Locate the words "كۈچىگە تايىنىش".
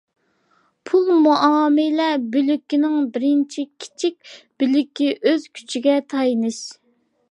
5.59-6.65